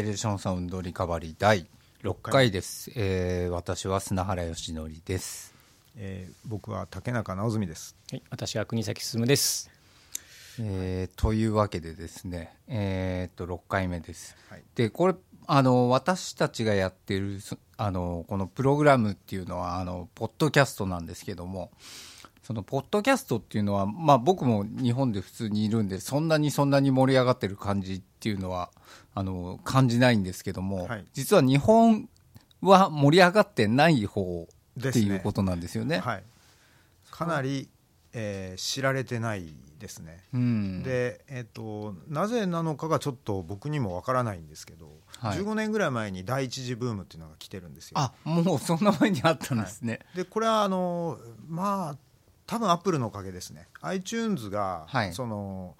[0.00, 1.66] テレーションサウンドリカバリー第
[2.02, 5.54] 6回です、えー私は砂原義則です
[5.94, 7.94] えー僕は竹中直澄です。
[8.10, 9.70] はい、私は国崎進です。
[10.58, 15.14] えーというわけでですねえーっと6回目です、はいでこれ
[15.46, 21.72] あの私たちがやってるそあのこのプログラムっていうのはあのポッドキャストなんですけども
[22.50, 28.70] そのポッドキャストっていうのは、まあ、僕も日本で普通にいるんでそんなにそんなに盛り上がってる感じっていうのは
[29.14, 32.08] あの感じないんですけども、はい実は日本
[32.60, 34.48] は盛り上がってない方
[34.80, 35.98] っていうことなんですよね。
[35.98, 36.24] はい。
[37.12, 37.68] かなり、
[38.14, 40.24] えー知られてないですね。
[40.34, 44.90] うん、で、えっ、となぜなのかがちょっと僕にもわからないんですけど、
[45.20, 47.98] はい15年ぐらい前に第一次ブームっていうのが来てるんですよ。
[48.00, 50.00] あもうそんな前にあったんですね。
[50.16, 51.16] でこれはあの
[51.48, 52.09] まあ
[52.50, 53.68] 多分アップルのおかげですね。
[53.82, 55.14] iTunes が、はい。
[55.14, 55.76] その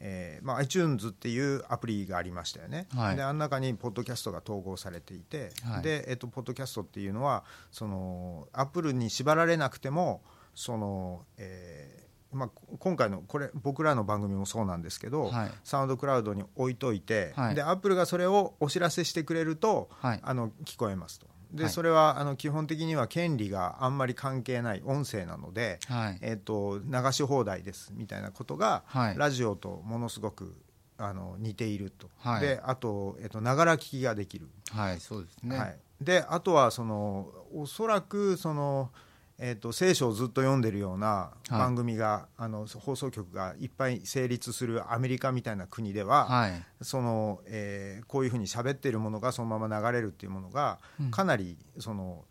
[0.00, 3.16] えーまあ、iTunes っていうアプリがありましたよね、はい。
[3.16, 5.82] であの中にポッドキャストが統合されていて、はい。
[5.82, 10.22] で、えっと、ポッドキャストっていうのはそのアップルに縛られなくても
[10.54, 15.50] その、えーまあ、今回のこれ僕らの番組もそうなんですけど、はい。
[15.62, 17.54] サウンドクラウドに置いといて、はい。
[17.54, 20.20] でアップルがそれをお知らせしてくれると、はい。
[20.22, 21.26] あの聞こえますと。
[21.54, 21.72] ではい。
[21.72, 26.18] それはあの基本的には権利があんまり関係ない音声なので、はい。
[26.20, 29.18] えっと流し放題ですみたいなことが、はい。
[29.18, 30.54] ラジオとものすごく
[30.98, 32.40] あの似ていると、はい。
[32.40, 35.58] であとながら、ながら聞きができる、はい、そうですね。
[35.58, 38.90] はい、であとはそのおそらくその、
[39.38, 51.10] えっと聖書をずっと読んでるような番組が、あの放送局がいっぱい成立するアメリカみたいな国では、はい、そのえーこういうふうに喋ってるものがそのまま流れるっていうものが、うん。
[51.10, 52.24] かなりその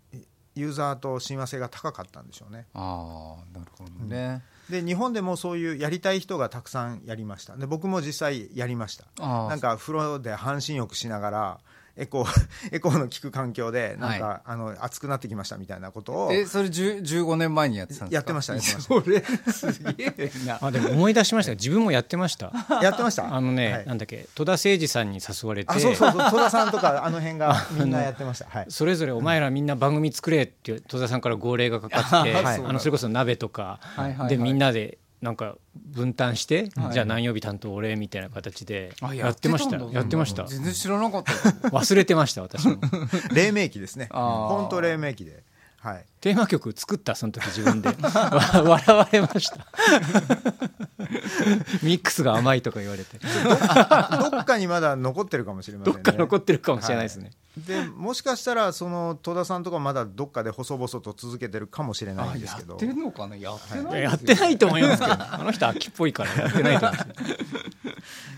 [0.56, 2.68] ユーザーと親和性が高かったんでしょうね。
[2.74, 4.44] ああ、なるほどね。
[4.70, 7.58] で日本でもそういうやりたい人がたくさんやりました。
[7.58, 9.06] で僕も実際やりました。
[9.20, 11.60] なんか風呂で半身浴しながら
[11.96, 16.34] エコー エコーの効く環境でなんか、はあの熱くなってきましたみたいなことを。
[16.34, 18.16] え、それ10 15年前にやってたんですか？
[18.16, 18.94] やってましたやってました。
[18.96, 20.58] それ、すげえな。
[20.62, 21.52] あ、でも思い出しました。
[21.54, 22.52] 自分もやってました。
[22.82, 23.34] やってました？
[23.34, 23.86] あのね、はい。
[23.86, 25.72] なんだっけ、戸田誠二さんに誘われて。
[25.72, 26.32] あそうそうそう。
[26.32, 28.46] 戸田さんとかあの辺が みんなやってました。
[28.50, 28.66] はい。
[28.70, 32.62] それぞれお前らみんな番組作れって戸田さんから号令がかかって、 はい。
[32.66, 34.30] あのそれこそ鍋とかはいはいはい。
[34.30, 36.94] でみんなでなんか分担して、はい。
[36.94, 39.78] じゃあ何曜日担当俺みたいな形であやってました。
[39.78, 40.44] やってました。
[40.44, 41.32] 全然知らなかった。
[41.70, 42.76] 忘れてました私も。
[43.34, 44.10] 黎明期ですね。
[44.12, 45.44] 本当黎明期で。
[45.80, 46.06] はい。
[46.20, 47.88] テーマ曲作ったその時自分で。
[47.88, 47.96] わ
[48.86, 49.66] 笑われました
[51.84, 53.20] ミックスが甘いとか言われて。
[53.20, 56.02] どっかにまだ残ってるかもしれませんね。
[56.02, 62.74] どっか残ってるかもしれないですね、でもしかしたらその戸田さんとかまだどっかで細々と続けてるかもしれないあんですけど。
[62.74, 63.36] やってるのかな？
[63.36, 64.04] やってないい。
[64.04, 65.14] ややってないと思いますけど。
[65.34, 67.10] あの人秋っぽいからやってないと思います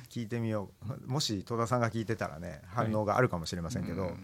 [0.12, 0.70] 聞いてみよ
[1.08, 1.12] う。
[1.12, 4.24] もし戸田さんが聞いてたらね反応があるかもしれませんけど、うん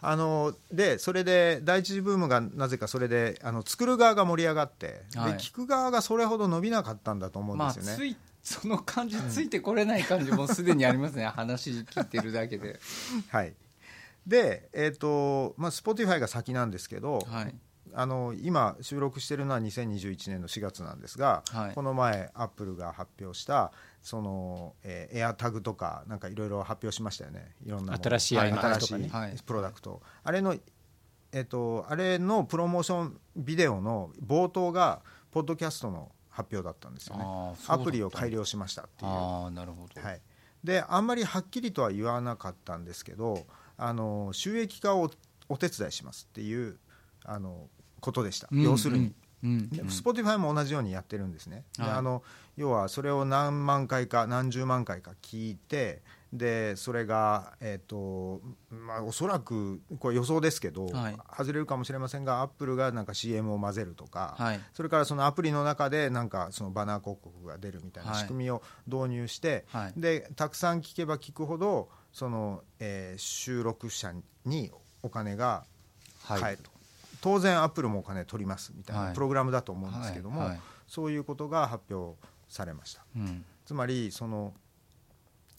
[0.00, 7.96] あのでそれで第一次ブームがなぜかそれであの作る側が盛り上がって、はいで聞く側がそれほど伸びなかったんだと思うんまあ、ですよね。
[7.96, 11.26] つい、その感じついてこれない感じもすでにありますね。
[11.34, 12.78] 話聞いてるだけで。
[13.28, 13.54] はい、
[14.26, 17.54] で、えーとまあ、Spotify が先なんですけど、はい。
[17.94, 23.72] あの今収録してるのは2021年の4月なんですが、はいこの前アップルが発表した
[24.02, 27.54] その、えー、エアタグとかなんかいろいろ発表しましたよね。
[27.64, 30.56] いろんな新しいはい新しいプロダクト、あれの
[31.32, 37.24] えっ、とあれのプロモーションビデオの冒頭がポッドキャストの発表だったんですよね。
[37.66, 39.10] アプリを改良しましたっていう。
[39.10, 40.00] ああ、なるほど。
[40.00, 40.20] はい、
[40.62, 45.10] であんまりはっきりとは言わなかったんですけどあの収益化を
[45.48, 46.78] お手伝いしますっていう
[47.24, 47.68] あの
[48.00, 48.62] ことでした、うん。
[48.62, 49.14] 要するに。
[49.42, 49.70] うん、うん。
[49.70, 51.92] で Spotify も同じようにやってるんですね、ではい。
[51.92, 52.22] あの
[52.56, 61.16] 要はそれを何万回か何十万回か聞いてでそれが、えーとまあ、おそらくこれ予想ですけど、はい。
[61.36, 64.60] 外れるかもしれませんがアップルがなんか CM を混ぜるとか、はい。
[64.74, 68.20] それからそのアプリの中でなんかそのバナー広告が出るみたいなはい。
[68.20, 69.92] 仕組みを導入して、はい。
[69.96, 74.12] でたくさん聞けば聞くほどその、えー収録者
[74.44, 74.70] に
[75.02, 75.64] お金が
[76.24, 76.70] はい返ると、
[77.20, 79.14] 当然アップルもお金取りますみたいはない。
[79.14, 80.50] プログラムだと思うんですけども、
[80.86, 82.18] そういうことが発表
[82.48, 83.04] されました。
[83.16, 83.44] うん。
[83.64, 84.54] つまりその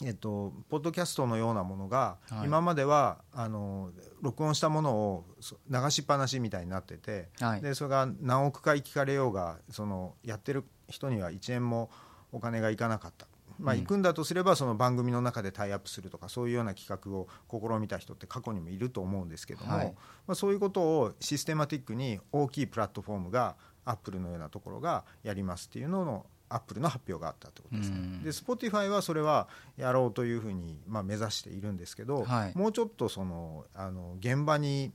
[0.02, 2.46] えっと、ポッドキャストのようなものが、はい。
[2.46, 3.92] 今まではあの
[4.22, 7.62] 録音したものをそ流しっぱなしみたいになってて、はい。
[7.62, 11.90] でそれが何億回聞かれようがそのやってる人には1円も
[12.32, 13.28] お金がいかなかった、
[13.60, 13.82] まあ、うん。
[13.82, 19.94] 行くんだとすればその番組の中でタイアップするとかそういうような企画を試みた人って過去にもいると思うんですけども、はい。
[20.28, 28.24] まあ、そういうことをシステマティックに大きいプラットフォームがアップルのようなところがやりますっていうののアップルの発表があったということですね、うん。
[28.24, 29.48] で Spotify はそれは
[29.78, 32.58] やろうというふうに、まあ、目指しているんですけど、はい。
[32.58, 34.92] もうちょっとそのあの現場に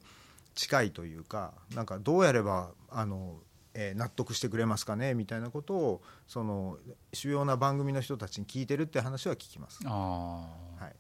[0.55, 3.37] 近いというかなんかどうやればあの、
[3.75, 6.79] えー納得してくれますかねみたいなことをその
[7.13, 9.81] 主要な番組の人たちに聞いてるって話は聞きます。
[9.85, 10.49] あ
[10.81, 10.95] あはい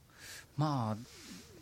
[0.56, 0.97] まあ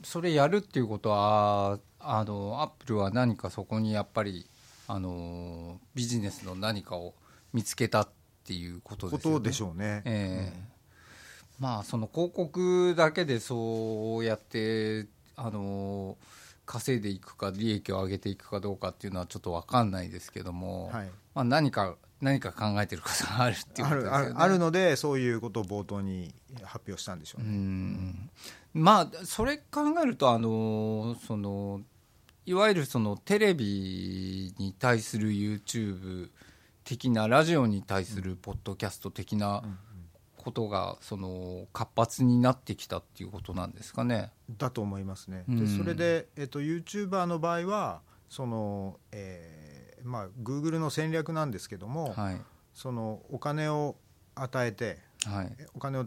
[0.04, 4.46] それやるっていうことはあのアップルは何かそこにやっぱり
[4.88, 7.14] あのビジネスの何かを
[7.52, 8.08] 見つけたっ
[8.44, 9.34] ていうことですよね。
[9.34, 10.02] ことでしょうね。
[10.04, 10.72] ええ
[11.58, 15.06] まあその広告だけでそうやって
[15.36, 16.16] あの
[16.72, 24.26] 稼いでいくか利益を上げていくかどうかっていうのはちょっと分かんないですけども、はいまあ、何か何か考えてることがあるっていうあことですよね。
[24.28, 27.50] るあるあるのでそういうことを冒頭に発表したんでしょううね。
[27.52, 28.30] ん
[28.72, 31.82] まあそれ考えるとあのその
[32.46, 36.30] いわゆるそのテレビに対する YouTube
[36.84, 39.62] 的なラジオに対するポッドキャスト的な
[40.42, 44.30] ことがその活発になってきたっていうことなんですかね。
[44.58, 45.44] だと思いますね。
[45.48, 45.60] うん。
[45.60, 52.40] でそれで、えっと、YouTuber の場合はその、えーまあ、Google の戦略なんですけども、はい。
[52.74, 53.96] そのお金を
[54.34, 55.56] 与えてはい。
[55.74, 56.06] お金を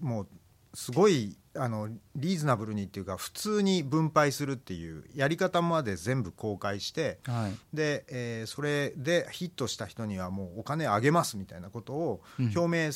[0.00, 0.28] もう
[0.74, 7.76] すごいあのリーズナブルにっていうか普通に分配するっていうやり方まで全部公開してはい。
[7.76, 12.52] で、えーそれでヒットした人にはもうお金あげますみたいなことをうん。
[12.56, 12.92] 表明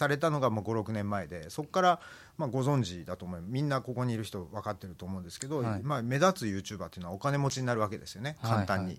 [0.00, 2.00] されたのがもう56年前でそこから
[2.38, 3.52] まあご存知だと思います。
[3.52, 5.82] みんなここにいる人分かってると思うんですけど、はい。
[5.82, 8.38] まあ、目立つ YouTuber っていうのはお金持ちになるわけですよね。
[8.40, 8.98] 簡単に。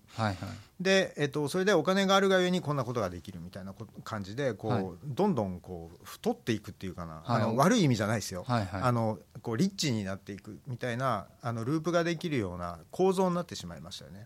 [0.79, 4.85] で、えっと、それでお金があるがゆえにこんなことができるみたいなこ感じでこう、はい。
[5.03, 7.41] どんどんこう太っていくっていうかな、はい。
[7.41, 8.81] あの悪い意味じゃないですよ、はいはい。
[8.83, 14.25] あのこうリッチになっていくみたいなあのループができるような構造になってしまいましたよね。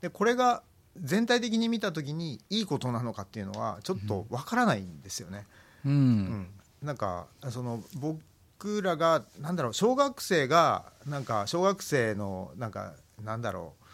[0.00, 0.64] でこれが
[0.98, 5.38] 全体的に見た時にいいことなのかっていうのはちょっとわからないんですよね。
[5.38, 5.44] うん、
[5.84, 6.48] うん。
[6.82, 13.84] なんかその僕らがなんだろう小学生がなんか小学生のなんかなんだろう。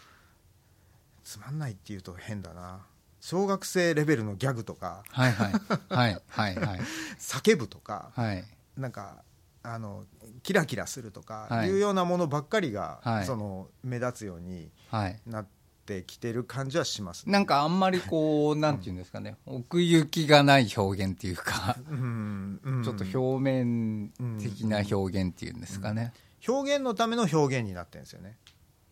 [1.23, 2.85] つまんないっていうと変だな。
[3.19, 5.03] 小学生レベルのギャグとか。
[5.09, 5.51] はいはい。
[5.89, 6.79] はいはいはい。
[7.19, 8.11] 叫ぶとか。
[8.15, 8.45] はい。
[8.77, 9.23] なんか
[9.61, 10.05] あの
[10.43, 11.67] キラキラするとかはい。
[11.67, 13.25] いうようなものばっかりが、はい。
[13.25, 15.19] その目立つようにはい。
[15.25, 15.56] なって
[16.05, 19.35] きてる感じはします、なんかあんまりこうなんていうんですかね。
[19.45, 22.83] 奥行きがない表現っていうかうんうん。
[22.83, 26.13] ちょっと表面的な表現っていうんですかね。
[26.47, 28.37] 表現のための表現になってるんですよね。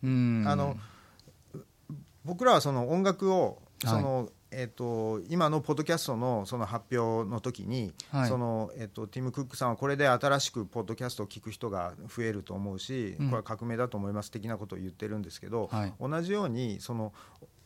[0.02, 0.44] うん。
[0.46, 0.76] あの
[2.24, 3.94] 僕らはその音楽をはい。
[3.94, 8.28] その、えー、と今のポッドキャストのその発表の時に、はい。
[8.28, 13.26] そのえー、とティム・クックさんはこれで新しくポッドキャストを聞く人が増えると思うし、うん。
[13.26, 15.92] これは革命だと思います的なことを言ってるんですけど、はい。
[16.00, 17.12] 同じようにその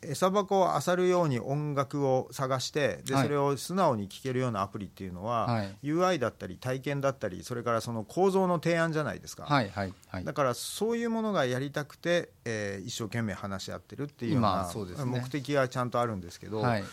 [0.03, 3.23] 餌箱を漁るように音楽を探してではい。
[3.25, 5.77] それを素直に聴けるようなアプリっていうのは、はい。
[5.83, 9.45] UI だったり体験だったりそれからその構造の提案じゃないですか。
[9.45, 10.25] はいはいはい。
[10.25, 16.85] だからそういうものがやりたくて、えー一生懸命話し合ってるっていうよう今な目的がちゃんとあるんですけど、はい。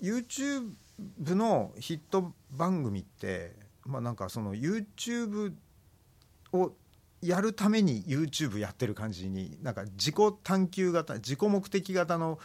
[0.00, 0.72] YouTube
[1.20, 3.52] のヒット番組って、
[3.84, 5.52] まあ、なんかその YouTube
[6.52, 6.72] を
[7.22, 12.38] やるために YouTube やってる感じになんか自己探求型自己目的型の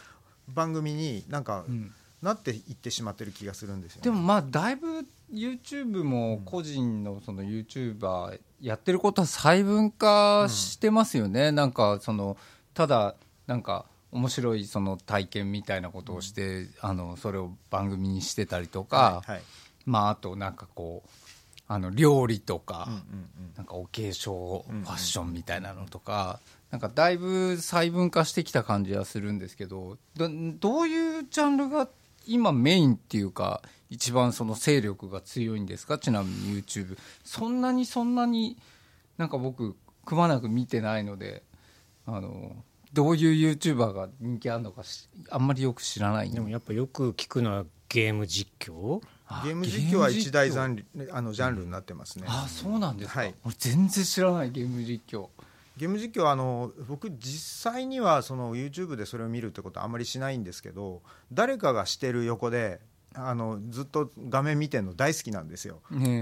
[0.48, 1.92] 番組になんかうん。
[2.22, 4.04] なっていってしまってる気がするんですよね。
[4.04, 12.36] でもまあだいぶ YouTube も個人のその YouTuber やってることは細分化してますよね、なんかその
[12.74, 13.14] ただ
[13.46, 19.42] なんか面白いその体験みたいなことをして、あのそれを番組にしてたりとか、はいはい。
[19.86, 21.27] まああとなんかこう
[21.70, 22.88] あの料理とか、
[23.56, 31.88] なんかお化粧、うんファッションみたいなのとか、なんかだいぶ細分化してきた感じはするんですけどどどういうジャンルが
[32.26, 35.98] 今メインっていうか一番その勢力が強いんですか？
[35.98, 38.58] ちなみに YouTube そんなにそんなに
[39.16, 41.42] なんか僕くまなく見てないので
[42.06, 42.56] あの
[42.92, 46.40] どういう YouTuber が人気あるのかしあんまりよく知らないんで。
[46.40, 49.02] もやっぱよく聞くのはゲーム実況？
[49.02, 49.06] あ
[49.44, 52.24] ゲーム実況は一大ジゲーャムンルあのジャンルになってますね。
[52.28, 53.34] あそうなんですか、はい。
[53.44, 55.28] 俺全然知らないゲーム実況。
[55.76, 62.80] ゲーム実況はあの僕実際にはその YouTube でそれを見るってことはあんまりしないんですけど誰かがしてる横で
[63.14, 65.80] あのずっと画面見てるの大好きなんですよ、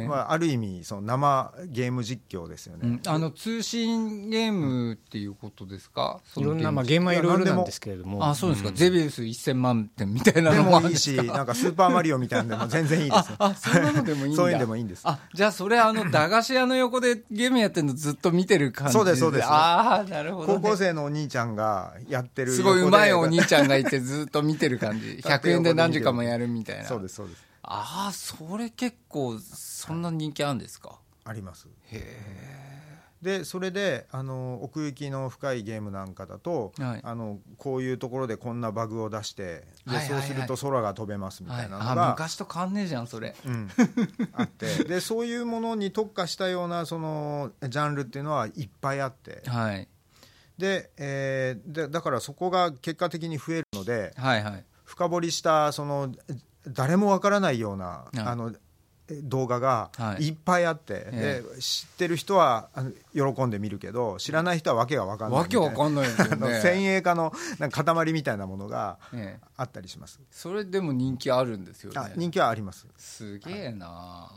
[0.08, 3.00] まあ、ある意味その生ゲーム実況ですよね、うん。
[3.06, 8.26] あの通信ゲームっていうことですか、いろんなまあーゲームはいろいろなんですけれども。
[8.26, 14.36] あそうですか、ゼビウス1000万点みたいなでのもあるんもいいしなんかスーパーマリオみたいなのでも全然いいです ああそんなのでもいいんだ。
[14.36, 15.02] そういうのでもいいんです。
[15.04, 19.46] あじゃあそれあの駄菓子屋の横でゲームやってるのずっと見てる感じそうですそうです。
[19.46, 25.20] ああなるほど、ね、高校生のお兄ちゃんがやってるすごいうまいお兄ちゃんがいてずっと見てる感じ。
[25.26, 26.88] 100円で何時間もやるみたいいな。
[26.88, 27.45] そうですそうです。
[27.62, 31.66] ああそれ結構そんな人気あるんですか、あります。
[31.87, 32.76] へえ。
[33.23, 37.00] でそれであの奥行きの深いゲームなんかだと、はい。
[37.02, 40.23] あのこういうところでこんなバグを出してで、はいはいはい。
[40.23, 43.35] そうすると空が飛べますみはい、たいなのが、あ昔と変わんねえじゃんそれ。
[43.45, 43.68] うん、
[44.35, 44.85] あって。
[44.85, 49.42] でそういうものに特化したようなそのジャンルっていうのはいっぱいあって。
[49.49, 49.88] はい。
[50.59, 54.64] で、えーでだからそこが結果的に増えるのではいはい。
[54.85, 56.14] 深掘りしたその
[56.68, 58.18] 誰もわからないような、い。
[58.18, 58.52] あの
[59.08, 60.28] え動画がはい。
[60.28, 62.68] いっぱいあって、えで知ってる人は
[63.14, 69.46] 喜んで見るけど知らない人はわけが分かんないわけわかんんないですよあのね先鋭化のなんか塊みたいなものがええ。
[69.56, 72.00] あったりします、それでも人気あるんですよね。
[72.00, 72.87] あ人気はあります。
[72.96, 74.28] すげえな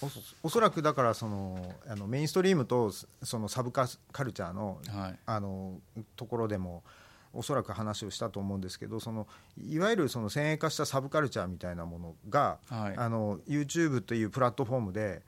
[0.00, 2.90] おおそらくだからそのあのメインストリームと
[3.22, 5.18] そのサブカカルチャーのはい。
[5.26, 5.78] あの
[6.16, 6.82] ところでも
[7.32, 12.94] おそらく話をしたと思うんですけどそのいわゆるその先鋭化したサブカルチャーみたいなものが、はい。
[12.96, 15.22] あの YouTube というプラットフォームで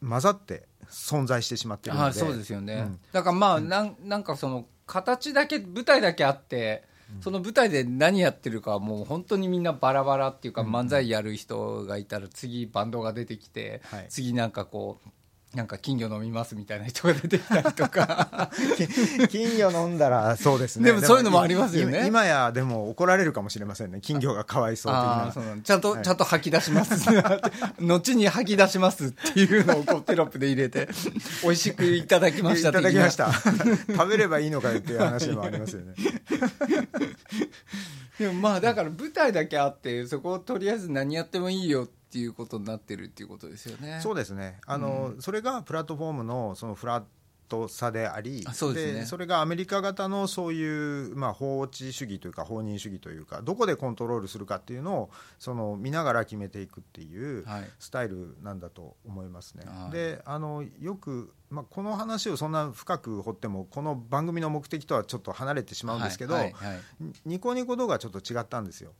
[0.00, 2.10] 混ざって存在してしまっているので。
[2.10, 3.00] あそうですよね、うん。
[3.12, 6.84] だからまあなんなんかその形だけ舞台だけあって、
[7.20, 14.06] その舞台で何やってるかはもう本当にみんなバラバラっていうか、漫才やる人がいたら次バンドが出てきて、はい。
[14.08, 15.08] 次なんかこう
[15.54, 18.50] なんか金魚飲みますみたいな人が出てきたりとか。
[19.30, 20.90] 金魚飲んだらそうですね。
[20.90, 22.00] でもそういうのもありますよね。
[22.00, 24.00] 今今やでも怒られるかもしれませんね。
[24.02, 26.02] 金魚がかわいそう的なそうちゃんと、はい。
[26.02, 27.08] ちゃんと吐き出します。
[27.80, 30.88] 後に吐き出しますっていうのをこうテロップで入れて。
[31.42, 33.32] 美味しくいただきましたいただきました。
[33.32, 35.94] 食べればいいのかよっていう話もありますよね。
[38.18, 44.00] でもまあだから舞台だけあってそこをとりあえず何やってもいいよっていうことになってるっていうことですよね。
[44.02, 44.60] そうですね。
[44.66, 47.04] あの、それがプラットフォームのそのフラッ
[47.48, 49.06] トさでありあそうですね。
[49.06, 57.70] それがアメリカ型のそういう、まあ、法治主義というか放任主義というかどこでコントロールするかっていうのをその見ながら決めていくっていうはい。
[57.78, 59.64] スタイルなんだと思いますね。
[59.66, 59.90] はい。
[59.90, 66.82] であのよく、まあ、この話をそんな深く掘ってもこの番組の目的とはちょっと離れてしまうんですけど、はいはいはい。
[67.24, 68.92] ニコニコ動画はちょっと違ったんですよ。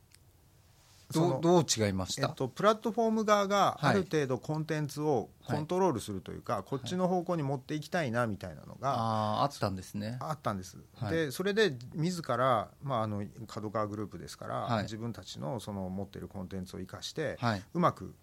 [1.13, 3.89] どうどう違いました、えっと、プラットフォーム側がはい。
[3.91, 10.17] ある程度コンテンツをコントロールするというか、こっちの方向に持っていきたいなみたいなのがあああったんですね。
[10.19, 11.11] あったんです、はい。
[11.11, 14.83] でそれで自ら、まあ、あの角川グループですから、はい。
[14.83, 17.63] 自分たちのその持っているコンテンツを生かして、はい。
[17.73, 18.13] うまく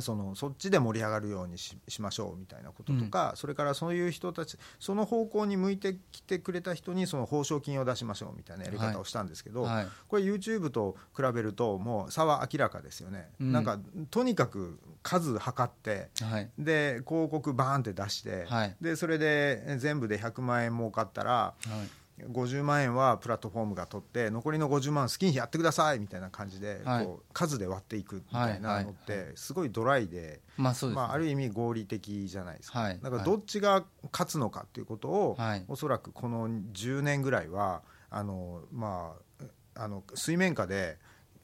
[0.00, 9.86] そのそっちで盛り上がるようにししましょうみたいなこととか、それからそういう人たちその方向に向いてきてくれた人にその報奨金を出しましょうみたいなやり方をしたんですけど、はい。
[10.08, 13.52] これ YouTube と比べるともう差は明らかですよね、うん。
[13.52, 13.78] なんか
[14.10, 16.50] とにかく数測ってはい。
[16.58, 18.76] で広告バーンって出して、はい。
[18.80, 27.04] でそれで全部で100万円儲かったらはい50万円はプラットフォームが取って残りの50万好きにやってくださいみたいな感じで、はい。
[27.04, 33.00] こう数で割っていくみたいなのっはいてすごいドライで、まああ、ある意味合理的じゃないですか、はい。
[33.02, 35.64] だからどっちが勝つのかっていうことを、はい。
[35.68, 39.14] おそらくこの10年ぐらいはあの、ま
[39.74, 40.98] あ、あの水面下で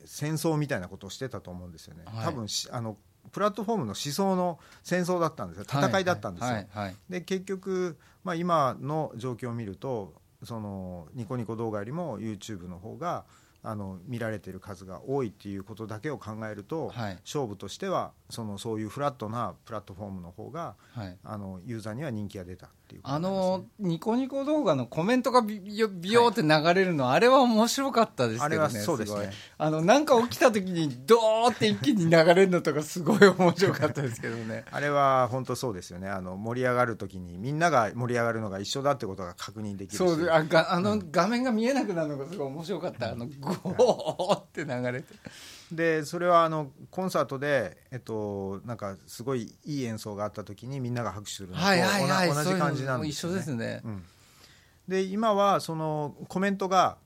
[0.04, 2.24] 戦争みたいなことをしてたと思うんですよね、はい。
[2.24, 2.96] 多分しあの
[3.30, 5.64] プラットフォームの思想の戦争だったんですよ。
[5.68, 6.64] 戦いだったんですよ、
[7.08, 10.14] で結局、まあ、今の状況を見ると
[10.44, 13.24] そのニコニコ動画よりも YouTube の方が
[13.64, 17.18] あの見られている数が多いっていうことだけを考えると、はい。
[17.24, 21.16] 勝負としてはそのそういうフラットなプラットフォームの方がはい。
[21.22, 29.30] あのユーザーには人気が出たっていうことあのニコニコ動画のコメントがビビヨビヨって流れるの、あれは面白かったですけどねあれはそうですね。
[29.58, 34.64] あのなんか起きた時にドーって一気に流れるのとかすごい面白かったですけどね。
[34.70, 36.08] あれは本当そうですよね。
[36.08, 39.98] あの盛り上がるときにみんなが盛り上がるのが一緒だってことが確認できるし。
[39.98, 45.14] そうであがあの画面が見えなくなるのがすごい面白かった、あのゴーって流れて
[45.72, 54.04] でそれはあのコンサートで、えっと、なんかすごいいい演奏があった時にみんなが拍手するのとはいはいはい同じ感じなんです一緒よねですね、うん。
[54.86, 56.98] で今はそのコメントが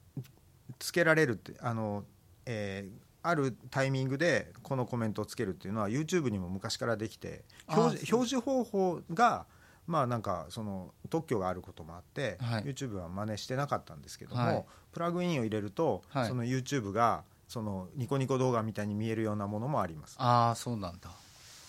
[0.79, 2.05] つけられるってあの、
[2.45, 9.47] えーあるタイミングでこのコメントをつけるっていうのは YouTube にも昔からできて表示あ表示方法が
[9.87, 12.65] まあなんかその特許があることもあって、はい。
[12.65, 14.65] YouTube は真似してなかったんですけども、はい。
[14.93, 16.29] プラグインを入れると、はい。
[16.29, 20.17] その YouTube がそのニコニコ動画みたいに見えるようなものもあります。
[20.19, 21.11] ああそうなんだ、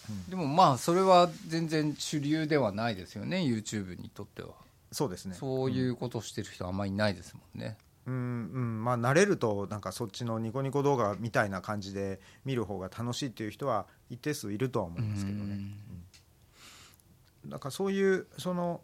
[0.09, 0.29] うん。
[0.29, 4.49] でもまあそれは全然主流ではないですよね YouTube にとっては、
[4.91, 5.35] そうですね。
[5.35, 8.13] そういうことをしてる人あんまりいないですもんね、うん。
[8.13, 8.17] う
[8.59, 8.83] ん。
[8.83, 15.59] まあ慣れるとなんかそっちのニコニコ動画みたいな感じで見る方が楽しいっていう人は一定数いるとは思いますけどね。
[17.45, 18.81] だからそういうその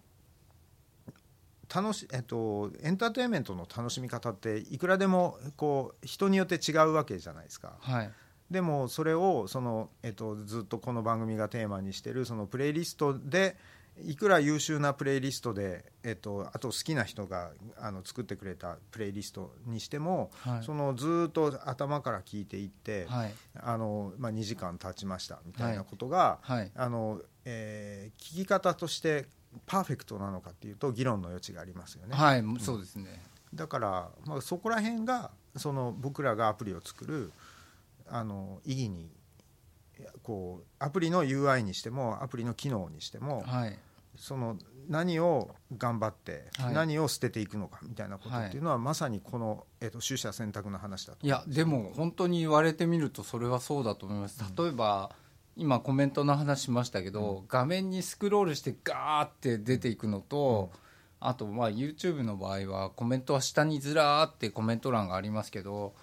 [1.73, 7.73] 楽し、えっと、エンターテインメントの楽しみ方っていくらでもこう人によって違うわけじゃないですか。
[7.79, 8.11] はい。
[8.51, 13.57] でもそれをその、えっと、ずっとこの番組がテーマにしてるそのプレイリストで
[14.01, 20.63] いくら優秀なプレイリストで、えっと、あと好きな人があの作ってくれたプレイリストにしても、はい。
[20.63, 23.33] そのずっと頭から聞いていって、はい。
[23.59, 26.71] あのまあ、2時間経ちましたみたいなことが、はい。
[26.75, 29.27] あのえー聞き方として
[29.65, 32.15] パーフェクトなのかっていうと議論の余地がありますよね。
[32.15, 33.21] はいそうですね。
[33.53, 37.31] だから、まあ、そこら辺がその僕らがアプリを作る
[38.07, 39.11] あの意義に
[40.23, 43.77] こうアプリの UI にしてもアプリの機能にしても、はい。
[44.15, 44.57] その
[44.89, 46.73] 何を頑張って、はい。
[46.73, 54.43] 何を捨てていくのかみたいなことっていうのは、まさにこの、えっと取捨選択の話だといやでも本当に言われてみるとそれはそうだと思います。
[54.55, 55.11] 例えば、
[55.55, 60.71] 今コメントの話しましたけど、画面にスクロールしてガーって出ていくのと、
[61.19, 65.93] あとまあ YouTube の場合はコメントは下にずらーってコメント欄がありますけど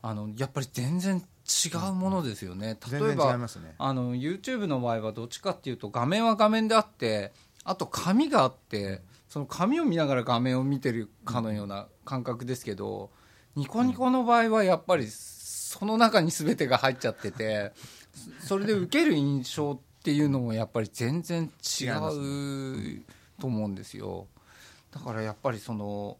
[0.00, 3.74] あのやっぱり全然違うものですよね、例えばね。
[3.78, 7.32] あの YouTube の場合はどっちかっていうと画面は画面であって
[7.64, 13.10] あと紙があってその紙を見ながら画面を見てるかのような感覚ですけど、
[13.56, 17.72] ニコニコの場合はやっぱりその中に全てが入っちゃってて
[18.40, 21.50] そそれで受ける印象っていうのもやっぱり全然
[21.80, 23.02] 違う
[23.40, 24.26] と思うんですよ。
[24.90, 26.16] だからやっぱりその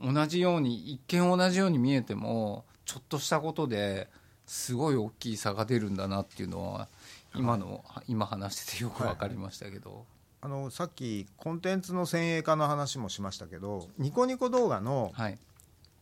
[0.00, 4.08] 同じように一見同じように見えてもちょっとしたことで
[4.46, 6.88] すごい大きい差が出るんだなっていうのは
[7.34, 10.06] 今の、今話しててよく分かりましたけど、
[10.40, 15.38] あのさっきコンテンツの先鋭化の話もしましたけどニコニコ動画の、はい。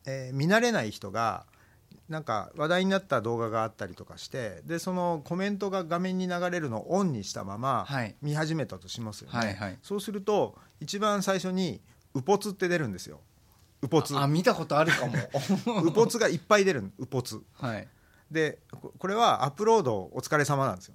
[0.07, 1.45] えー見慣れない人が
[2.09, 8.15] なんか話題になった動画があったりとかしてでそのコメントが画面に流れるのをオンにしたままはい。
[8.23, 9.79] 見始めたとしますよね、はいはい。
[9.83, 11.81] そうすると一番最初に
[12.15, 13.21] 「ウポツ」って出るんですよ。
[13.83, 15.83] ウポツあ見たことあるかも。
[15.83, 17.89] ウポツがいっぱい出るウポツはい。
[18.31, 20.95] でここれはアップロードお疲れ様なんですよ。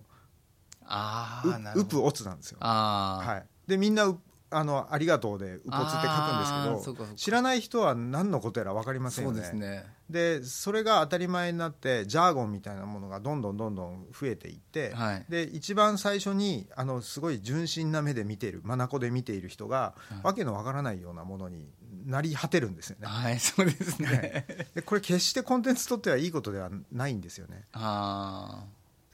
[0.86, 1.98] あうあなるほど。
[1.98, 2.58] ウプオツなんですよ。
[2.62, 4.20] ああ、はい、でみんなう
[4.52, 9.40] あのありがとうでウポツって書くんですけど知らない人は何のことやら分かりませんそよね。
[9.40, 9.86] うですね。
[10.10, 15.26] でそれが当たり前になってジャーゴンみたいなものがどんどんどんどん増えていって、はい。
[15.30, 21.70] で一番最初にあのすごい純真な目で見ている眼で見ている人が、わけのわからないようなものに
[22.06, 23.08] なり果てるんですよね。
[23.08, 24.46] はいそうですね。
[24.76, 27.66] でこれ決してコンテンツとってはいいことではないんですよね。
[27.72, 28.66] あ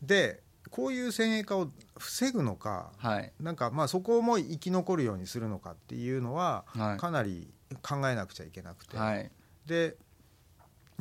[0.01, 3.33] でこういう先鋭化を防ぐのかあはい。
[3.39, 6.97] なんかまあそこも生き残るようにするのかっていうのは、はい。
[6.97, 7.49] かなり
[7.81, 9.31] 考えなくちゃいけなくて、はい。
[9.65, 9.95] で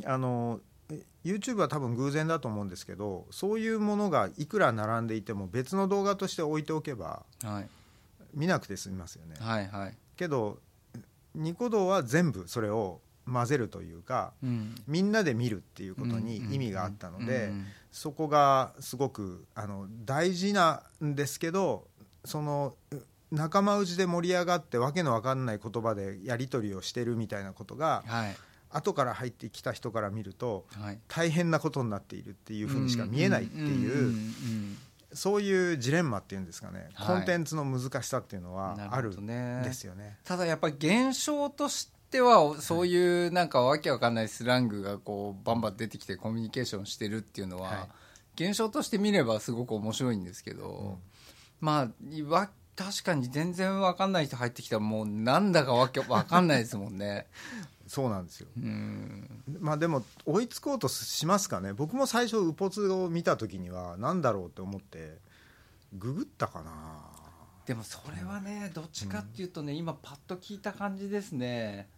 [0.05, 0.59] あの
[0.91, 7.69] え YouTube は多分偶然だと思うんですけどそういうものがいくら並んでいても別の動画として置いておけばはい。
[8.33, 9.97] 見なくて済みますよね、はいはい。
[10.15, 10.59] けど
[11.33, 14.75] ニコ動は全部それを混ぜるというかうん。
[14.87, 21.87] みんなで見るっていうことに意味があったので、うんそこがすごくあの大事なんですけど
[22.25, 22.97] そのう
[23.31, 28.35] 仲間内で盛り上がってわけのわかんない言葉でやり取りをしてるみたいなことがはい。
[28.69, 30.99] 後から入ってきた人から見るとはい。
[31.07, 34.13] 大変なことになっているっていうふうにしか見えないっていう,、
[35.13, 37.17] そういうジレンマっていうんですかね、はい。
[37.17, 39.25] コンテンツの難しさっていうのはなあるん
[39.63, 40.17] ですよね。
[40.23, 47.87] ただやっぱり現象としてはそういうなんかわけわかんないスラングがこうバンバン出てきてコミュニケーションしてるっていうのは、はい。
[48.43, 50.99] 現象として見ればすごく面白いんですけど、
[51.59, 57.25] まあわ確かに全然わかんない人入ってきたらもうなんだかわけわかんないですもんね。
[57.87, 58.47] そうなんですよ。
[58.57, 59.43] うん。
[59.59, 61.73] まあでも追いつこうとしますかね。
[61.73, 65.17] 僕も最初ウポツを見た時には何だろうって思って
[65.93, 67.17] ググったかな。
[67.65, 71.89] でもそれはねどっちかっていうとね、今パッと聞いた感じですね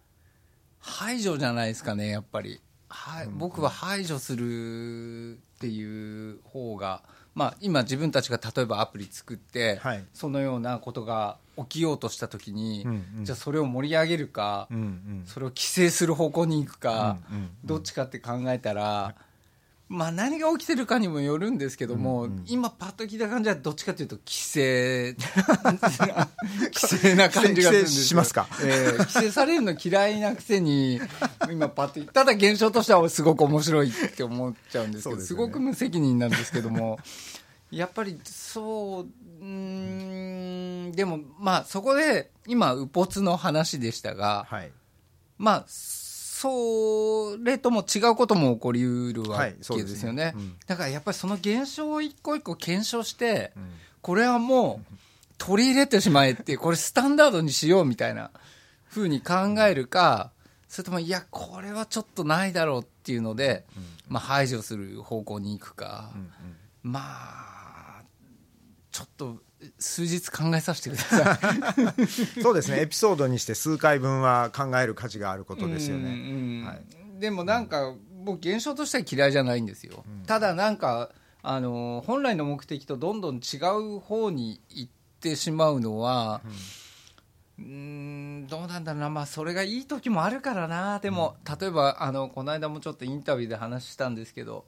[0.80, 3.26] 排除じゃないですかねやっぱり、はい。
[3.26, 3.38] うん。
[3.38, 7.02] 僕は排除するっていう方が
[7.34, 10.04] まあ今自分たちが例えばアプリ作って、はい。
[10.12, 13.24] そのようなことが起きようとした時に、うんうん。
[13.24, 15.22] じゃあそれを盛り上げるか、うんうん。
[15.26, 17.50] それを規制する方向に行くか、うんうんうん。
[17.64, 19.14] どっちかって考えたら、
[19.92, 22.44] まあ、何が起きてるかにもよるんですけども、うんうん。
[22.46, 25.16] 今パッと聞いた感じはどっちかというと規制。
[26.72, 28.46] 規制な感じがするんですしますか？
[28.62, 31.00] えー規制されるの嫌いなくせに
[31.50, 35.38] 今パッとただ現象としてはすごく面白いって思っちゃうんですけどすね。
[35.38, 36.98] ごく無責任なんですけども
[37.72, 39.02] やっぱりそう
[39.40, 44.70] うーんでもまあそこで今ウポツの話でしたが、はい。
[45.38, 45.64] まあ、
[46.40, 50.32] それとも違うことも起こりうるわはいけですよね。
[50.34, 50.56] うん。
[50.66, 53.70] だからやっぱりその現象を一個一個検証して、うん。
[54.00, 54.94] これはもう
[55.36, 58.30] 取り入れてしまえっていう、これスタンダードにしようみたいな
[58.86, 59.34] ふうに考
[59.68, 60.30] えるか
[60.66, 63.66] それともいやこれはちょっとないだろうっていうので、
[64.08, 66.10] まあ、排除する方向に行くか、
[66.82, 68.02] まあ
[68.92, 69.36] ちょっと
[69.78, 71.38] 数日考えさせてくださ
[72.36, 72.40] い。
[72.42, 72.80] そうですね。
[72.80, 76.82] エピソードにして数回分は考える価値があることですよね、うんうんはい。
[77.20, 77.94] でもなんか、
[78.24, 81.10] 僕現象としては嫌いじゃないんですよ、ただなんか
[81.42, 83.56] あの本来の目的とどんどん違
[83.96, 86.42] う方に行ってしまうのは、
[87.58, 94.66] うーんどうなんだろうな、まあ、それがいい時もあるからな、でも、例えばあのこの間もちょっとインタビューで話したんですけど、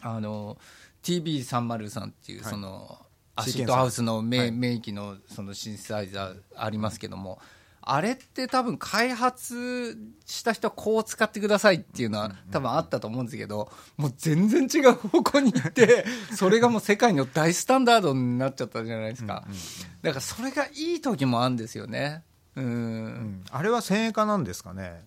[0.00, 0.58] あの
[1.04, 2.50] TB303 っていう、はい。
[2.50, 7.38] そのアシーケンサーシッドハウスの名,、はい名機のそのシンセサイザーありますけども、
[7.84, 19.44] あれって多分開発した人はこう使ってくださいっていうのは多分あったと思うんですけど、もう全然違う方向に行って、 それがもう世界の大スタンダードになっちゃったじゃないですか。
[20.02, 22.22] だからそれがいい時もあるんですよね。
[22.54, 22.64] うん。
[22.64, 25.02] うんあれは先鋭化なんですかね？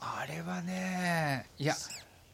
[0.00, 1.74] あれはね、いや、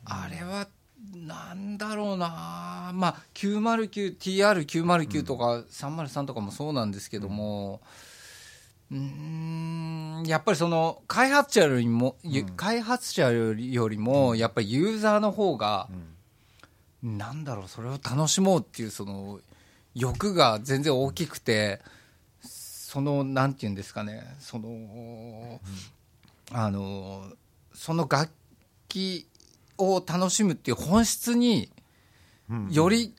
[0.05, 0.69] あれは、
[1.15, 7.81] なんだろうな、まあ、909、TR909 とか303とかもそうなんですけども、
[8.91, 15.89] うーん、やっぱりその、開発者よりも、ゆ開発者よりよりも、やっぱりユーザーの方が、
[17.03, 19.41] なんだろう、それを楽しもうっていう、その、
[19.95, 21.81] 欲が全然大きくて、
[22.41, 25.61] その、なんていうんですかね、その、
[26.53, 27.33] あの
[27.75, 28.31] その楽
[28.89, 29.27] 器
[29.79, 31.71] を楽しむっていう本質に
[32.51, 33.15] うんより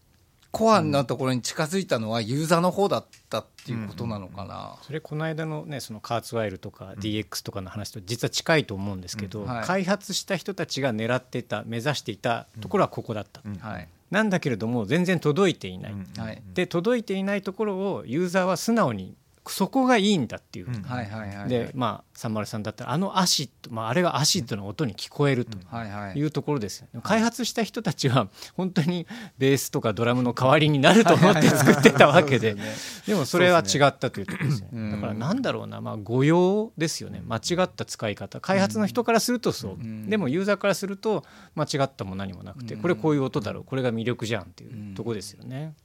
[0.52, 4.78] コアなところに近づいたのはユーザーの方だったっていうことなのかな。
[4.84, 9.48] それこの間のねそのカーツワイルとか DX とかの話と実は近いと思うんですけど、うん。
[9.48, 9.66] はい。
[9.66, 13.56] 開発した人たちが狙っていた目指していたところはここだった、うん。
[13.56, 13.90] はい。
[14.12, 16.08] なんだけれども全然届いていない、うん。
[16.18, 16.42] はい。
[16.54, 19.18] で届いていないところをユーザーは素直に
[19.52, 20.82] そこがいいんだっていう、うん。
[20.84, 21.50] はいはいはい。
[21.50, 25.58] でまあ303だったらあのアシッド、まあ、あれがアシッドの音に聞こえると。
[25.68, 26.20] はいはい。
[26.20, 27.00] いうところですよね。
[27.04, 29.06] 開発した人たちは本当に
[29.38, 32.56] ベースとかドラムの代わりになると思って作ってたわけで。
[33.08, 34.90] でもそれは違ったというところですようん。
[34.90, 37.22] ねだからなんだろうなまあ誤用ですよね。
[37.26, 38.40] 間違った使い方。
[38.40, 39.72] 開発の人からするとそう。
[39.74, 40.10] うん。
[40.10, 41.24] でもユーザーからすると
[41.56, 42.82] 間違ったも何もなくてうん。
[42.82, 43.64] これこういう音だろう。
[43.64, 45.76] これが魅力じゃんっていうところですよね。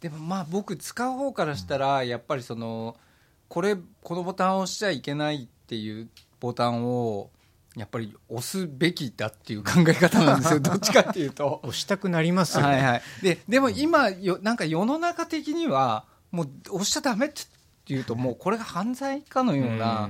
[0.00, 2.96] でもまあ僕使う方からしたらやっぱりその
[3.48, 6.08] これこのボタンを押しちゃいけないっていう
[6.40, 7.30] ボタンを
[7.76, 10.60] やっぱり押すべきだっていう考え方なんですよ。
[10.60, 11.60] どっちかっていうと。
[11.62, 12.72] 押したくなりますよね。
[12.74, 17.32] はいはい、ででも今よなんか世の中的にはもう押しちゃダメっ
[17.84, 20.08] ていうともうこれが犯罪かのような、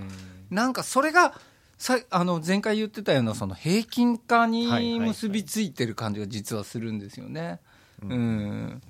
[0.51, 1.35] なんかそれが
[1.77, 7.61] さあの前回言ってたようなその平均化に結びついてる感じが実はするんですよね。
[8.03, 8.83] うん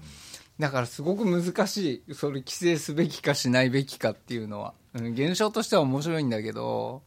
[0.59, 7.03] だからすごく難しいそれ規制すべきかしないべきかっていうのは、うん、現象としては面白いんだけど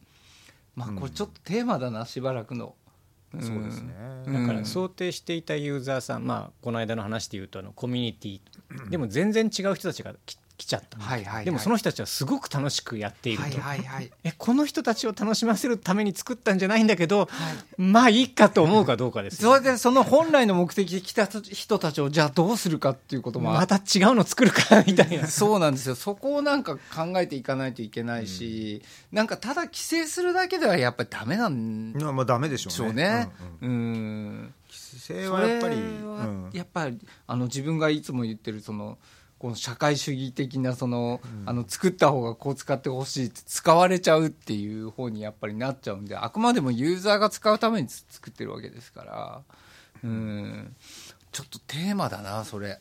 [0.75, 2.75] まあこれちょっとテーマだなしばらくの。
[3.37, 3.41] ん。
[3.41, 3.93] そうですね、
[4.25, 4.47] うん。
[4.47, 8.89] だから想定していたユーザーさん、まあ、この間の話で言うとあのコミュニティ。
[8.89, 11.45] でも全然違う人たちがき来ちゃった、はいはいはい。
[11.45, 14.11] でもその人たちはすごく楽しくやっていると、はいはいはい。
[14.25, 17.29] えこの人たちを楽しませるために作ったんじゃないんだけど、
[17.77, 25.27] まあいいかと思うかどうかですよそれでその本来の目的で来た人たちをじゃあどうするかっていうこともあまた違うの作るかみたいな。
[25.31, 25.95] そうなんですよ。
[25.95, 28.81] そこをなんか考えていかないといけないし、
[29.13, 32.91] なんかただ規制するだけではやっぱりダメなんでまあまあダメでしょうね。
[32.91, 33.29] うね。
[33.61, 34.53] うんうんうん。
[34.69, 35.77] 規制はやっぱり、
[36.53, 38.97] やっぱりあの自分がいつも言ってるその
[39.39, 49.41] この社会主義的なその、あの作った方がこう使ってほしいって使われちゃうっていう方にやっぱりなっちゃうんであくまでもユーザーが使うためにつ作ってるわけですから。
[50.03, 50.75] うん。
[51.31, 52.79] ちょっとテーマだなそれ。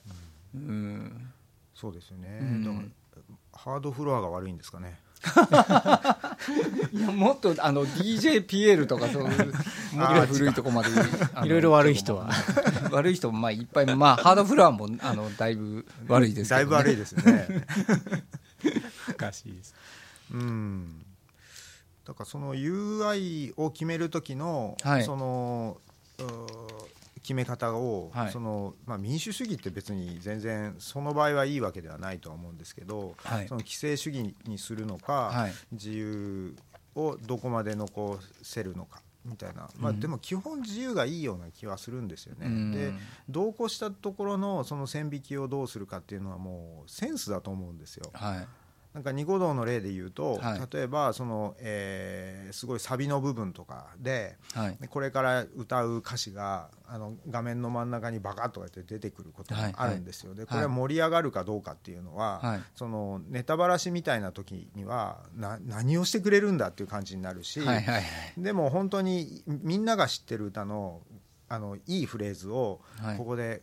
[0.54, 1.30] うん。
[1.74, 2.64] そうですよね、うん。
[2.64, 2.80] だか
[3.16, 4.98] らハードフロアが悪いんですかね
[6.92, 9.52] いやもっとあの DJPL とかそういう
[9.96, 10.90] もっと古いとこまで
[11.44, 12.30] いろいろ悪い人は。
[12.90, 17.66] 悪い人もまあいっぱいまあハードフロアもあのだいぶ悪いですけど、ね、だいぶ悪いですよね。
[19.18, 19.74] 難しいです。
[20.30, 21.04] うん。
[22.06, 25.04] だからその UI を決める時の、はい。
[25.04, 25.78] その
[27.28, 28.32] 決め方を、はい。
[28.32, 33.48] そのまあ、民主主義って別に全然その場合はいいわけではないとは思うんですけど、はい。
[33.48, 35.52] その規制主義にするのか、はい。
[35.72, 36.56] 自由
[36.94, 40.00] をどこまで残せるのかみたいな、まあ、うん。
[40.00, 42.46] でも基本自由がいいような気はするんですよね。
[42.46, 42.72] うん。
[42.72, 42.94] で
[43.28, 48.10] 同行したところのその線引きをどうするかっていうのはもうセンスだと思うんですよ。
[48.98, 50.68] はいなんかニコ動の例で言うと、はい。
[50.72, 54.78] 例えばその、えーすごいサビの部分とかではい。
[54.88, 62.60] これから歌う歌詞があの画面の真ん中にバカッとかって出てくることがあるんですよ、でこれは盛り上がるかどうかっていうのは、はい。
[62.74, 68.04] そのネタばらしみたいな時にはな何をしてくれるんだっていう感じになるし、はいはいはい。
[68.36, 71.02] でも本当にみんなが知ってる歌の
[71.48, 73.16] あのいいフレーズをはい。
[73.18, 73.62] ここで、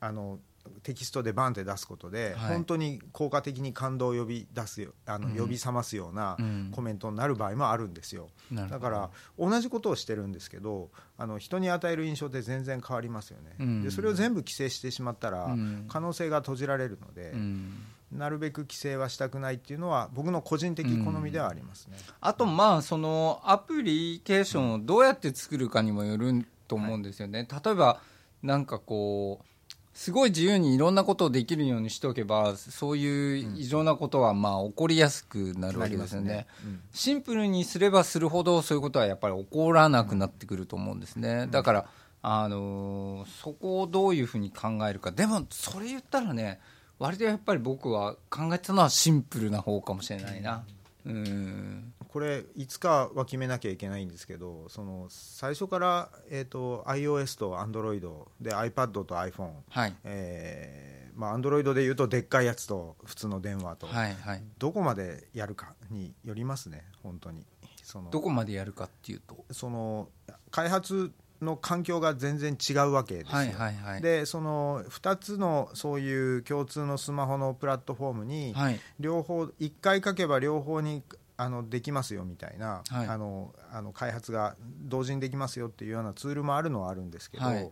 [0.00, 0.38] あの
[0.82, 2.54] テキストでバンって出すことで、はい。
[2.54, 5.36] 本当に効果的に感動を呼び出すよあの、うん。
[5.36, 6.70] 呼び覚ますようなうん。
[6.72, 8.80] コメントになる場合もあるんですよ、なるほど。
[8.80, 13.82] だから同じことをしてるんですけどあの人に与える印象って全然変わりますよね、うん。
[13.82, 15.86] でそれを全部規制してしまったら、うん。
[15.88, 17.74] 可能性が閉じられるので、うん。
[18.12, 21.96] なるべく規制はしたくないっていうのは僕の個人的好みではありますね。
[22.20, 28.00] あとまあそのアプリケーションをどうやって作るかにもよると思うんですよね、例えば
[28.42, 29.46] なんかこう
[29.94, 36.46] すごい自由にいろんなことをできるようにしておけばそういう異常なことはまあ起こりやすくなるわけですよね。
[36.64, 36.80] うん。
[36.92, 41.86] シンプルにすればするほどそういうことはやっぱり起こらなくなってくると思うんですね、だから、
[42.22, 45.12] あのーそこをどういうふうに考えるか。
[45.12, 46.60] でもそれ言ったらね
[46.98, 50.64] 割とやっぱり僕は考えてたのはシンプルな方かもしれないな。
[51.06, 58.08] うんこれいつかは決めなきゃいけないんですけどその最初から、えー、と iOS と Android
[58.40, 59.94] で iPad と iPhone、はい。
[60.04, 64.42] えーまあ、Android でいうとでっかいやつと普通の電話と、はいはい。
[64.60, 67.44] どこまでやるかによりますね本当に。
[67.82, 69.44] そのどこまでやるかっていうと。
[69.50, 70.08] その
[70.52, 71.10] 開発
[71.42, 74.02] の環境が全然違うわけですよ、はいはいはい。
[74.02, 78.78] でその2つのそういう共通のスマホのプラットフォームに、はい。
[79.00, 81.02] 両方1回書けば両方に
[81.36, 83.06] あのできますよみたいな、はい。
[83.06, 87.70] あのあの開発が同時にできますよっていうようなツールもあるのはあるんですけど、はい。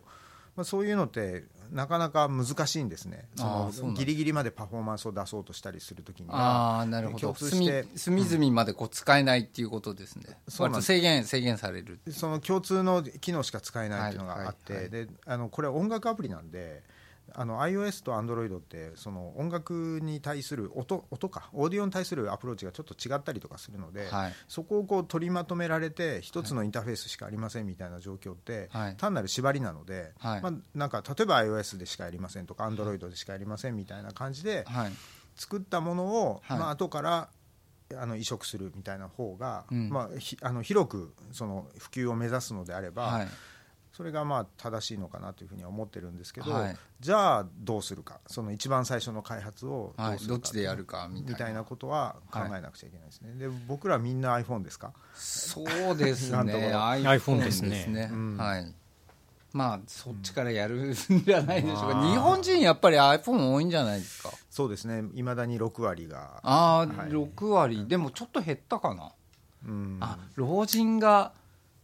[0.55, 3.27] まあ、そういうのってなかなか難しいんですね。
[3.35, 3.43] そ
[3.87, 16.83] のギリギリまでパフォーマンスを出そうとしたりするときにはああなるほ共ど隅通して隅々までこう使えないっていうことですね、そうなん制限制限されるその共通の機能しか使えないっていうのがあって、はいはいであのこれは音楽アプリなんで
[17.35, 21.49] あの iOS と Android ってその音楽に対する音音か。
[21.53, 24.33] オーディオに対するアプローチがちょっと違ったりとかするので、はい。
[24.47, 28.95] そこをこう取りまとめられて一つのインターフェースしかありませんみたいな状況って、はい。
[28.97, 30.41] 単なる縛りなので、はい。
[30.41, 34.91] まあ、なんか例えば iOS でしかやりませんとか Android でしかやりませんみたいな感じではい。
[35.35, 36.59] 作ったものを、はい。
[36.59, 37.29] まあ後から
[37.95, 39.89] あの移植するみたいな方が、うん。
[39.89, 43.27] まあ、ひあの広くその普及を目指すのであれば、はい
[43.95, 46.77] それがまあ正しいのかなというふうには思ってるんですけど、はい。
[46.99, 48.19] じゃあどうするか。
[48.27, 54.93] その一番最初の開発をどはいうするか、どっちでやるかみたいなみたいなことは考えなくちゃいけないですね、で僕らみんな iPhone ですか？
[55.13, 56.37] そうですね。
[56.37, 58.09] ろ iPhone ですね。
[58.11, 58.37] うん。
[58.37, 58.73] はい。
[59.51, 62.11] まあそっちからやるんじゃないでしょうか、うん。
[62.11, 64.31] 日本人やっぱり iPhone 多いんじゃないですか？
[64.49, 65.03] そうですね。
[65.13, 66.39] いまだに6割が。
[66.41, 66.87] ああ、はい。
[67.09, 67.87] 6割。
[67.87, 69.11] でもちょっと減ったかな、
[69.67, 69.99] うん。
[70.01, 71.33] あ老人が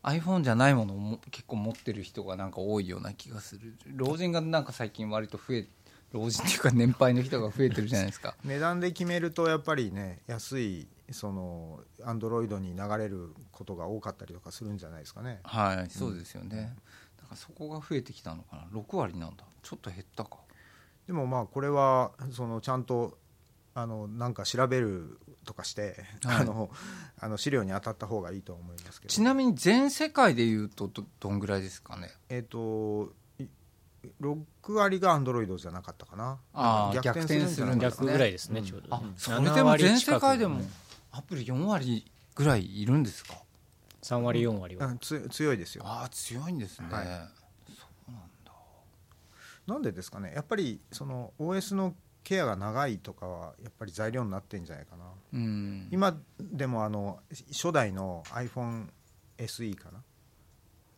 [0.09, 5.67] iPhone じゃないものをも結構持ってる人がなんか多いような気がする老人がなんか最近割と増え
[6.11, 8.35] 老人っていうか年配の人が増えてるじゃないですか。
[8.43, 15.39] 値段で決めるとやっぱりね安いそのアンドロイドに流れることが多かったりとかするんじゃないですかね。
[15.43, 16.75] はいそうですよね、
[17.17, 18.63] だからそこが増えてきたのかな。
[18.79, 19.43] 6割なんだ。
[19.61, 20.39] ちょっと減ったか。
[21.05, 23.18] でもまあこれはそのちゃんと
[23.81, 26.37] あのなんか調べるとかして、はい。
[26.41, 26.69] あの
[27.19, 29.11] あの資料に当たった方がいいと思いますけど。
[29.13, 32.09] ちなみに全世界でいうとどどんぐらいですかね？
[32.29, 33.45] えっ、とい
[34.21, 36.39] 6割がアンドロイドじゃなかったかな。
[36.53, 40.71] あ逆転するんじゃなかった逆ぐらいですね、うんちょうどね、あそれでも全世界でも7割近
[41.11, 43.33] アプリ4割ぐらいいるんですか？
[43.33, 45.83] く3割4割は、うんつ強いですよ。
[45.85, 47.05] ああ強いんですね、はい。
[47.05, 48.51] そうなんだ。
[49.67, 50.31] なんでですかね。
[50.33, 55.05] やっぱりその OS のケアが長いとかはやっぱり材料になってんじゃないかな。
[55.33, 55.87] うん。
[55.91, 57.19] 今でもあの
[57.51, 60.03] 初代の iPhoneSE かな。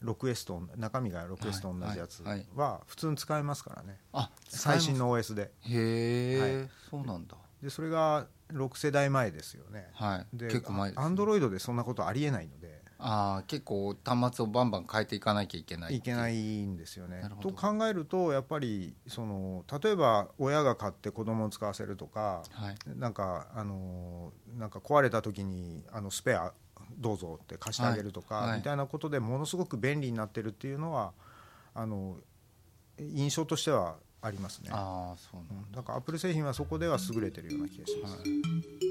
[0.03, 2.47] 6S と中身が 6S と同じやつはいはい。
[2.55, 3.99] は普通に使えますからね。
[4.13, 5.51] あ最新の OS で。
[5.61, 6.69] へえ、はい。
[6.89, 7.37] そうなんだ。
[7.61, 9.87] でそれが6世代前ですよね。
[9.93, 17.23] はいで結構前でアンドロイドでそんなことありえないのでああ結構端末をバンバン変えていかなきゃいけないいけないいんですよね。
[17.41, 22.75] と考えるとやっぱりその例えば親が買って子供を使わせるとかはい。
[22.95, 26.53] なんかあのなんか壊れた時にあのスペア
[26.97, 28.49] どうぞって貸してあげるとか、はい。
[28.49, 31.13] はいみたいなことでものすごく便利になってるっていうのは
[31.73, 32.17] あの
[32.99, 34.69] 印象としてはありますね。
[34.71, 35.81] ああそうなんだ。
[35.81, 38.17] からアップル製品はそこでは優れてるような気がします。
[38.17, 38.90] はい